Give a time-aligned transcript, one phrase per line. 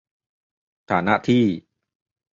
[0.91, 1.43] ฐานะที่